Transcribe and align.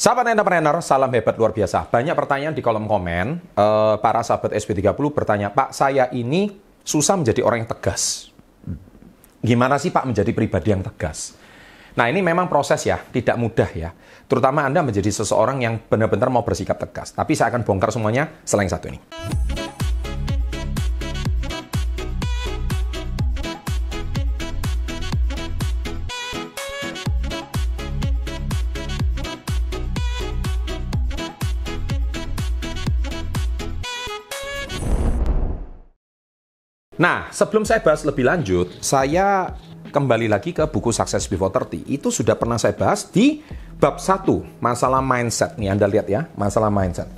Sahabat 0.00 0.32
entrepreneur, 0.32 0.80
salam 0.80 1.12
hebat 1.12 1.36
luar 1.36 1.52
biasa. 1.52 1.84
Banyak 1.92 2.16
pertanyaan 2.16 2.56
di 2.56 2.64
kolom 2.64 2.88
komen. 2.88 3.52
Eh, 3.52 3.94
para 4.00 4.24
sahabat 4.24 4.56
SB30 4.56 4.96
bertanya, 4.96 5.52
Pak, 5.52 5.76
saya 5.76 6.08
ini 6.16 6.56
susah 6.80 7.20
menjadi 7.20 7.44
orang 7.44 7.68
yang 7.68 7.70
tegas. 7.76 8.32
Gimana 9.44 9.76
sih 9.76 9.92
Pak 9.92 10.08
menjadi 10.08 10.32
pribadi 10.32 10.72
yang 10.72 10.80
tegas? 10.80 11.36
Nah 12.00 12.08
ini 12.08 12.24
memang 12.24 12.48
proses 12.48 12.80
ya, 12.80 12.96
tidak 13.12 13.36
mudah 13.36 13.68
ya. 13.76 13.92
Terutama 14.24 14.64
Anda 14.64 14.80
menjadi 14.80 15.12
seseorang 15.12 15.60
yang 15.60 15.76
benar-benar 15.84 16.32
mau 16.32 16.48
bersikap 16.48 16.80
tegas. 16.80 17.12
Tapi 17.12 17.36
saya 17.36 17.52
akan 17.52 17.60
bongkar 17.68 17.92
semuanya 17.92 18.40
selain 18.48 18.72
satu 18.72 18.88
ini. 18.88 19.04
Nah, 37.00 37.32
sebelum 37.32 37.64
saya 37.64 37.80
bahas 37.80 38.04
lebih 38.04 38.28
lanjut, 38.28 38.76
saya 38.84 39.56
kembali 39.88 40.28
lagi 40.28 40.52
ke 40.52 40.68
buku 40.68 40.92
Success 40.92 41.24
Before 41.32 41.48
30. 41.48 41.88
Itu 41.88 42.12
sudah 42.12 42.36
pernah 42.36 42.60
saya 42.60 42.76
bahas 42.76 43.08
di 43.08 43.40
bab 43.80 43.96
1, 43.96 44.60
masalah 44.60 45.00
mindset. 45.00 45.56
Nih 45.56 45.72
Anda 45.72 45.88
lihat 45.88 46.12
ya, 46.12 46.28
masalah 46.36 46.68
mindset. 46.68 47.08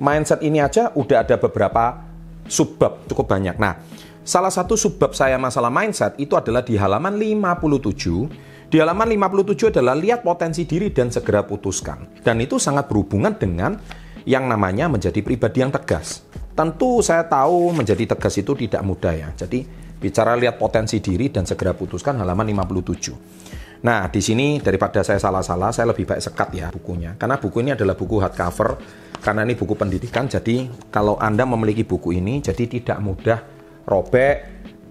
Mindset 0.00 0.40
ini 0.40 0.64
aja 0.64 0.88
udah 0.96 1.20
ada 1.20 1.36
beberapa 1.36 2.00
subbab, 2.48 3.04
cukup 3.12 3.28
banyak. 3.28 3.60
Nah, 3.60 3.76
salah 4.24 4.48
satu 4.48 4.72
subbab 4.72 5.12
saya 5.12 5.36
masalah 5.36 5.68
mindset 5.68 6.16
itu 6.16 6.32
adalah 6.32 6.64
di 6.64 6.80
halaman 6.80 7.20
57. 7.20 8.72
Di 8.72 8.80
halaman 8.80 9.04
57 9.20 9.68
adalah 9.68 10.00
lihat 10.00 10.24
potensi 10.24 10.64
diri 10.64 10.88
dan 10.96 11.12
segera 11.12 11.44
putuskan. 11.44 12.24
Dan 12.24 12.40
itu 12.40 12.56
sangat 12.56 12.88
berhubungan 12.88 13.36
dengan 13.36 13.76
yang 14.24 14.48
namanya 14.48 14.88
menjadi 14.88 15.20
pribadi 15.20 15.60
yang 15.60 15.68
tegas. 15.68 16.24
Tentu 16.56 17.04
saya 17.04 17.28
tahu 17.28 17.76
menjadi 17.76 18.16
tegas 18.16 18.32
itu 18.40 18.56
tidak 18.56 18.80
mudah 18.80 19.12
ya. 19.12 19.28
Jadi 19.36 19.68
bicara 20.00 20.32
lihat 20.32 20.56
potensi 20.56 21.04
diri 21.04 21.28
dan 21.28 21.44
segera 21.44 21.76
putuskan 21.76 22.16
halaman 22.16 22.48
57. 22.48 23.84
Nah, 23.84 24.08
di 24.08 24.24
sini 24.24 24.56
daripada 24.64 25.04
saya 25.04 25.20
salah-salah, 25.20 25.68
saya 25.68 25.92
lebih 25.92 26.08
baik 26.08 26.22
sekat 26.24 26.48
ya 26.56 26.72
bukunya. 26.72 27.12
Karena 27.20 27.36
buku 27.36 27.60
ini 27.60 27.76
adalah 27.76 27.92
buku 27.92 28.16
hardcover, 28.24 28.80
karena 29.20 29.44
ini 29.44 29.52
buku 29.52 29.76
pendidikan. 29.76 30.24
Jadi 30.24 30.88
kalau 30.88 31.20
Anda 31.20 31.44
memiliki 31.44 31.84
buku 31.84 32.16
ini, 32.16 32.40
jadi 32.40 32.64
tidak 32.64 32.98
mudah 33.04 33.38
robek, 33.84 34.36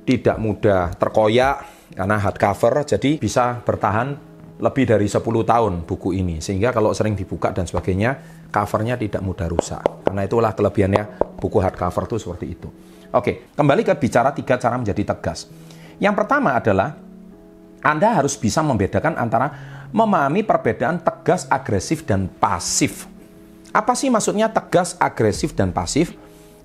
tidak 0.06 0.38
mudah 0.38 0.94
terkoyak, 1.02 1.56
karena 1.98 2.22
hardcover, 2.22 2.86
jadi 2.86 3.18
bisa 3.18 3.66
bertahan 3.66 4.35
lebih 4.56 4.88
dari 4.88 5.08
10 5.08 5.20
tahun 5.22 5.74
buku 5.84 6.16
ini. 6.16 6.40
Sehingga 6.40 6.72
kalau 6.72 6.96
sering 6.96 7.16
dibuka 7.16 7.52
dan 7.52 7.68
sebagainya, 7.68 8.16
covernya 8.52 8.96
tidak 8.96 9.20
mudah 9.20 9.48
rusak. 9.52 9.84
Karena 10.08 10.24
itulah 10.24 10.52
kelebihannya 10.56 11.36
buku 11.40 11.58
hardcover 11.60 12.08
itu 12.08 12.16
seperti 12.22 12.46
itu. 12.56 12.68
Oke, 13.16 13.52
kembali 13.56 13.84
ke 13.84 13.94
bicara 13.96 14.32
tiga 14.32 14.56
cara 14.60 14.76
menjadi 14.76 15.16
tegas. 15.16 15.48
Yang 16.00 16.16
pertama 16.20 16.56
adalah 16.56 17.00
Anda 17.80 18.18
harus 18.18 18.36
bisa 18.36 18.60
membedakan 18.66 19.16
antara 19.16 19.48
memahami 19.96 20.44
perbedaan 20.44 21.00
tegas, 21.00 21.48
agresif, 21.48 22.04
dan 22.04 22.28
pasif. 22.28 23.08
Apa 23.72 23.96
sih 23.96 24.12
maksudnya 24.12 24.52
tegas, 24.52 25.00
agresif, 25.00 25.56
dan 25.56 25.72
pasif? 25.72 26.16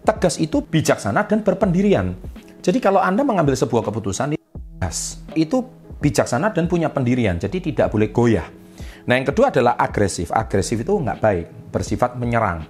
Tegas 0.02 0.40
itu 0.40 0.64
bijaksana 0.64 1.26
dan 1.28 1.44
berpendirian. 1.44 2.16
Jadi 2.64 2.78
kalau 2.80 2.98
Anda 2.98 3.22
mengambil 3.22 3.54
sebuah 3.54 3.86
keputusan, 3.86 4.34
itu 5.36 5.58
bijaksana 6.00 6.50
dan 6.56 6.66
punya 6.66 6.88
pendirian, 6.88 7.36
jadi 7.36 7.60
tidak 7.60 7.92
boleh 7.92 8.08
goyah. 8.08 8.48
Nah 9.06 9.14
yang 9.16 9.28
kedua 9.28 9.52
adalah 9.52 9.76
agresif. 9.76 10.32
Agresif 10.32 10.80
itu 10.80 10.92
nggak 10.96 11.18
baik, 11.20 11.46
bersifat 11.72 12.16
menyerang. 12.16 12.64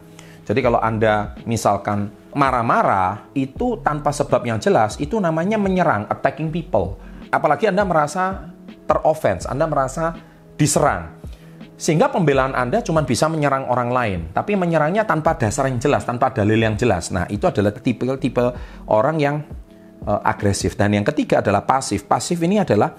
Jadi 0.46 0.60
kalau 0.66 0.82
Anda 0.82 1.38
misalkan 1.46 2.10
marah-marah, 2.34 3.30
itu 3.38 3.78
tanpa 3.86 4.10
sebab 4.10 4.42
yang 4.42 4.58
jelas, 4.58 4.98
itu 4.98 5.18
namanya 5.22 5.58
menyerang, 5.58 6.10
attacking 6.10 6.50
people. 6.50 6.98
Apalagi 7.30 7.70
Anda 7.70 7.86
merasa 7.86 8.50
teroffense, 8.90 9.46
Anda 9.46 9.70
merasa 9.70 10.18
diserang. 10.58 11.22
Sehingga 11.80 12.12
pembelaan 12.12 12.52
Anda 12.52 12.82
cuma 12.84 13.06
bisa 13.06 13.30
menyerang 13.30 13.64
orang 13.70 13.90
lain, 13.94 14.20
tapi 14.34 14.52
menyerangnya 14.58 15.06
tanpa 15.08 15.38
dasar 15.38 15.70
yang 15.70 15.80
jelas, 15.80 16.04
tanpa 16.04 16.28
dalil 16.34 16.58
yang 16.58 16.76
jelas. 16.76 17.08
Nah, 17.08 17.24
itu 17.30 17.46
adalah 17.48 17.72
tipe-tipe 17.72 18.52
orang 18.90 19.16
yang 19.16 19.40
uh, 20.04 20.20
agresif. 20.20 20.76
Dan 20.76 20.92
yang 20.92 21.06
ketiga 21.08 21.40
adalah 21.40 21.64
pasif. 21.64 22.04
Pasif 22.04 22.36
ini 22.44 22.60
adalah 22.60 22.92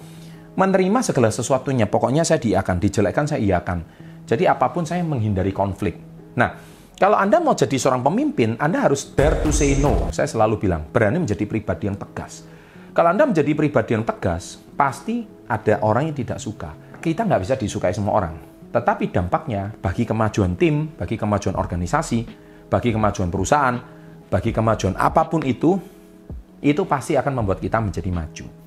menerima 0.55 0.99
segala 1.03 1.29
sesuatunya. 1.31 1.87
Pokoknya 1.87 2.27
saya 2.27 2.39
diakan, 2.41 2.77
dijelekkan 2.81 3.25
saya 3.27 3.39
iakan. 3.39 3.79
Jadi 4.27 4.47
apa 4.47 4.71
pun 4.71 4.87
saya 4.87 5.03
menghindari 5.03 5.51
konflik. 5.51 5.97
Nah, 6.37 6.55
kalau 7.01 7.17
Anda 7.17 7.41
mau 7.41 7.57
jadi 7.57 7.75
seorang 7.75 8.05
pemimpin, 8.05 8.55
Anda 8.61 8.85
harus 8.85 9.11
dare 9.17 9.41
to 9.41 9.49
say 9.49 9.73
no. 9.81 10.13
Saya 10.13 10.29
selalu 10.29 10.61
bilang, 10.61 10.85
berani 10.87 11.17
menjadi 11.17 11.49
pribadi 11.49 11.89
yang 11.89 11.97
tegas. 11.97 12.45
Kalau 12.93 13.09
Anda 13.09 13.25
menjadi 13.25 13.51
pribadi 13.57 13.97
yang 13.97 14.05
tegas, 14.05 14.61
pasti 14.77 15.25
ada 15.49 15.81
orang 15.81 16.11
yang 16.11 16.15
tidak 16.15 16.37
suka. 16.37 16.71
Kita 17.01 17.25
nggak 17.25 17.41
bisa 17.41 17.55
disukai 17.57 17.91
semua 17.91 18.21
orang. 18.21 18.35
Tetapi 18.71 19.11
dampaknya 19.11 19.73
bagi 19.81 20.05
kemajuan 20.07 20.55
tim, 20.55 20.93
bagi 20.95 21.17
kemajuan 21.19 21.57
organisasi, 21.59 22.19
bagi 22.71 22.93
kemajuan 22.95 23.27
perusahaan, 23.27 23.75
bagi 24.31 24.55
kemajuan 24.55 24.95
apa 24.95 25.27
pun 25.27 25.43
itu, 25.43 25.75
itu 26.61 26.81
pasti 26.85 27.17
akan 27.19 27.41
membuat 27.41 27.59
kita 27.59 27.81
menjadi 27.81 28.07
maju. 28.13 28.60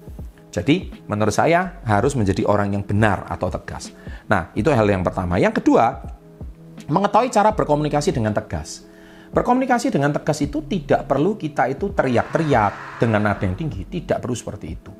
Jadi, 0.54 1.02
menurut 1.10 1.34
saya 1.34 1.82
harus 1.82 2.14
menjadi 2.14 2.46
orang 2.46 2.78
yang 2.78 2.86
benar 2.86 3.26
atau 3.26 3.50
tegas. 3.50 3.90
Nah, 4.30 4.54
itu 4.54 4.70
hal 4.70 4.86
yang 4.86 5.02
pertama. 5.02 5.34
Yang 5.34 5.58
kedua, 5.58 5.98
mengetahui 6.86 7.34
cara 7.34 7.50
berkomunikasi 7.50 8.14
dengan 8.14 8.30
tegas. 8.30 8.86
Berkomunikasi 9.34 9.90
dengan 9.90 10.14
tegas 10.14 10.38
itu 10.46 10.62
tidak 10.70 11.10
perlu 11.10 11.34
kita 11.34 11.66
itu 11.66 11.90
teriak-teriak 11.90 13.02
dengan 13.02 13.26
nada 13.26 13.42
yang 13.42 13.58
tinggi, 13.58 13.82
tidak 13.90 14.22
perlu 14.22 14.38
seperti 14.38 14.66
itu. 14.70 14.94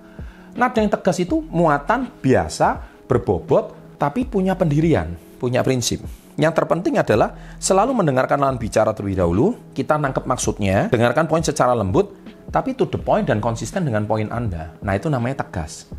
Nada 0.59 0.75
yang 0.75 0.91
tegas 0.91 1.23
itu 1.23 1.39
muatan 1.39 2.11
biasa, 2.19 2.83
berbobot, 3.07 3.95
tapi 3.95 4.27
punya 4.27 4.59
pendirian, 4.59 5.15
punya 5.39 5.63
prinsip. 5.63 6.03
Yang 6.35 6.51
terpenting 6.59 6.99
adalah 6.99 7.55
selalu 7.63 7.95
mendengarkan 7.95 8.43
lawan 8.43 8.59
bicara 8.59 8.91
terlebih 8.91 9.23
dahulu, 9.23 9.55
kita 9.71 9.95
nangkep 10.03 10.27
maksudnya, 10.27 10.91
dengarkan 10.91 11.31
poin 11.31 11.47
secara 11.47 11.79
lembut, 11.79 12.24
tapi 12.55 12.79
to 12.79 12.87
the 12.87 13.01
point 13.03 13.27
dan 13.27 13.43
konsisten 13.43 13.83
dengan 13.83 14.07
poin 14.07 14.31
Anda. 14.31 14.79
Nah 14.79 14.95
itu 14.95 15.11
namanya 15.11 15.43
tegas. 15.43 15.91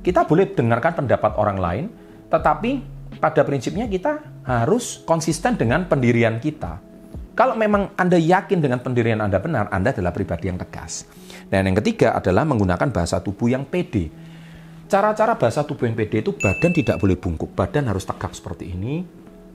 Kita 0.00 0.24
boleh 0.24 0.48
dengarkan 0.56 1.04
pendapat 1.04 1.36
orang 1.36 1.60
lain, 1.60 1.84
tetapi 2.32 2.80
pada 3.20 3.44
prinsipnya 3.44 3.84
kita 3.84 4.24
harus 4.48 5.04
konsisten 5.04 5.60
dengan 5.60 5.84
pendirian 5.84 6.40
kita. 6.40 6.80
Kalau 7.36 7.52
memang 7.60 7.92
Anda 8.00 8.16
yakin 8.16 8.64
dengan 8.64 8.80
pendirian 8.80 9.20
Anda 9.20 9.36
benar, 9.36 9.68
Anda 9.68 9.92
adalah 9.92 10.16
pribadi 10.16 10.48
yang 10.48 10.56
tegas. 10.56 11.04
Dan 11.52 11.68
yang 11.68 11.76
ketiga 11.84 12.16
adalah 12.16 12.48
menggunakan 12.48 12.88
bahasa 12.88 13.20
tubuh 13.20 13.52
yang 13.52 13.68
pede. 13.68 14.08
Cara-cara 14.88 15.36
bahasa 15.36 15.60
tubuh 15.60 15.84
yang 15.84 15.92
pede 15.92 16.24
itu 16.24 16.32
badan 16.32 16.72
tidak 16.72 16.96
boleh 16.96 17.20
bungkuk, 17.20 17.52
badan 17.52 17.92
harus 17.92 18.08
tegak 18.08 18.32
seperti 18.32 18.72
ini, 18.72 19.04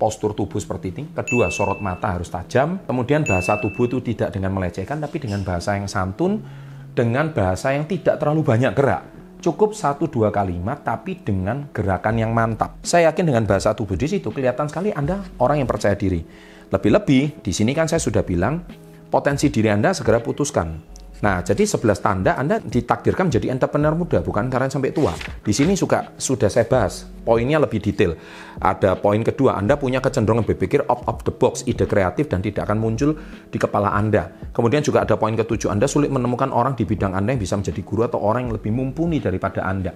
postur 0.03 0.35
tubuh 0.35 0.59
seperti 0.59 0.91
ini. 0.91 1.03
Kedua, 1.15 1.47
sorot 1.47 1.79
mata 1.79 2.11
harus 2.11 2.27
tajam. 2.27 2.83
Kemudian 2.83 3.23
bahasa 3.23 3.55
tubuh 3.55 3.87
itu 3.87 4.03
tidak 4.03 4.35
dengan 4.35 4.51
melecehkan, 4.51 4.99
tapi 4.99 5.23
dengan 5.23 5.47
bahasa 5.47 5.79
yang 5.79 5.87
santun, 5.87 6.43
dengan 6.91 7.31
bahasa 7.31 7.71
yang 7.71 7.87
tidak 7.87 8.19
terlalu 8.19 8.43
banyak 8.43 8.75
gerak. 8.75 9.07
Cukup 9.39 9.75
satu 9.75 10.07
dua 10.07 10.31
kalimat 10.31 10.83
tapi 10.83 11.19
dengan 11.19 11.71
gerakan 11.71 12.15
yang 12.19 12.31
mantap. 12.35 12.79
Saya 12.83 13.11
yakin 13.11 13.31
dengan 13.31 13.43
bahasa 13.47 13.71
tubuh 13.75 13.95
di 13.95 14.07
situ 14.07 14.31
kelihatan 14.31 14.71
sekali 14.71 14.91
Anda 14.91 15.23
orang 15.39 15.63
yang 15.63 15.67
percaya 15.67 15.95
diri. 15.99 16.23
Lebih-lebih 16.71 17.43
di 17.43 17.51
sini 17.51 17.75
kan 17.75 17.91
saya 17.91 17.99
sudah 17.99 18.23
bilang 18.23 18.63
potensi 19.11 19.51
diri 19.51 19.67
Anda 19.67 19.91
segera 19.91 20.23
putuskan. 20.23 20.95
Nah, 21.23 21.39
jadi 21.39 21.63
11 21.63 22.03
tanda 22.03 22.35
Anda 22.35 22.59
ditakdirkan 22.59 23.31
menjadi 23.31 23.55
entrepreneur 23.55 23.95
muda, 23.95 24.19
bukan 24.19 24.51
karena 24.51 24.67
sampai 24.67 24.91
tua. 24.91 25.15
Di 25.39 25.55
sini 25.55 25.71
juga 25.71 26.11
sudah 26.19 26.51
saya 26.51 26.67
bahas, 26.67 27.07
poinnya 27.23 27.63
lebih 27.63 27.79
detail. 27.79 28.19
Ada 28.59 28.99
poin 28.99 29.23
kedua, 29.23 29.55
Anda 29.55 29.79
punya 29.79 30.03
kecenderungan 30.03 30.43
berpikir 30.43 30.83
out 30.91 31.07
of 31.07 31.23
the 31.23 31.31
box, 31.31 31.63
ide 31.63 31.87
kreatif 31.87 32.27
dan 32.27 32.43
tidak 32.43 32.67
akan 32.67 32.75
muncul 32.75 33.15
di 33.47 33.55
kepala 33.55 33.95
Anda. 33.95 34.51
Kemudian 34.51 34.83
juga 34.83 35.07
ada 35.07 35.15
poin 35.15 35.31
ketujuh, 35.31 35.71
Anda 35.71 35.87
sulit 35.87 36.11
menemukan 36.11 36.51
orang 36.51 36.75
di 36.75 36.83
bidang 36.83 37.15
Anda 37.15 37.31
yang 37.31 37.39
bisa 37.39 37.55
menjadi 37.55 37.79
guru 37.87 38.03
atau 38.03 38.19
orang 38.19 38.51
yang 38.51 38.59
lebih 38.59 38.75
mumpuni 38.75 39.23
daripada 39.23 39.63
Anda. 39.63 39.95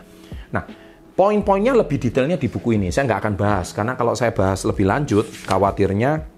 Nah, 0.56 0.64
poin-poinnya 1.12 1.76
lebih 1.76 2.08
detailnya 2.08 2.40
di 2.40 2.48
buku 2.48 2.80
ini. 2.80 2.88
Saya 2.88 3.04
nggak 3.04 3.20
akan 3.20 3.34
bahas, 3.36 3.76
karena 3.76 4.00
kalau 4.00 4.16
saya 4.16 4.32
bahas 4.32 4.64
lebih 4.64 4.88
lanjut, 4.88 5.28
khawatirnya 5.44 6.37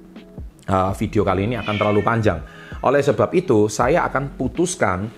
uh, 0.70 0.94
video 0.94 1.26
kali 1.26 1.50
ini 1.50 1.58
akan 1.58 1.76
terlalu 1.76 2.06
panjang. 2.06 2.40
Oleh 2.86 3.02
sebab 3.02 3.34
itu, 3.36 3.68
saya 3.68 4.06
akan 4.08 4.38
putuskan 4.40 5.10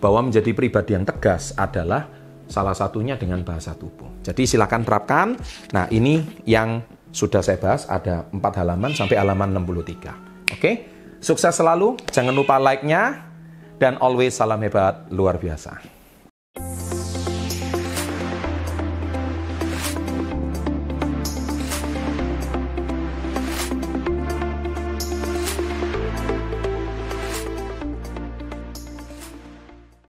bahwa 0.00 0.30
menjadi 0.30 0.56
pribadi 0.56 0.96
yang 0.96 1.04
tegas 1.04 1.52
adalah 1.58 2.08
salah 2.48 2.72
satunya 2.72 3.20
dengan 3.20 3.44
bahasa 3.44 3.76
tubuh. 3.76 4.08
Jadi 4.24 4.48
silakan 4.48 4.82
terapkan. 4.86 5.26
Nah, 5.76 5.86
ini 5.92 6.24
yang 6.48 6.80
sudah 7.10 7.44
saya 7.44 7.60
bahas 7.60 7.84
ada 7.90 8.26
4 8.32 8.40
halaman 8.40 8.94
sampai 8.96 9.18
halaman 9.20 9.52
63. 9.60 10.56
Oke? 10.56 10.72
Sukses 11.20 11.52
selalu, 11.52 12.00
jangan 12.08 12.32
lupa 12.32 12.56
like-nya 12.56 13.28
dan 13.76 14.00
always 14.00 14.32
salam 14.32 14.64
hebat 14.64 15.04
luar 15.12 15.36
biasa. 15.36 15.99